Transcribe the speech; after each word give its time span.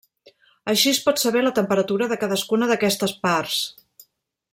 Així 0.71 0.93
es 0.93 0.99
pot 1.09 1.21
saber 1.23 1.43
la 1.43 1.51
temperatura 1.59 2.07
de 2.13 2.17
cadascuna 2.23 2.71
d'aquestes 2.73 3.15
parts. 3.27 3.61